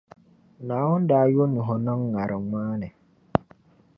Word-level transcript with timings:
Naawuni 0.65 1.07
daa 1.09 1.25
yo 1.33 1.43
Nuhu 1.53 1.75
niŋ 1.85 1.99
ŋariŋ 2.13 2.43
maa 2.51 2.73
ni. 2.81 2.89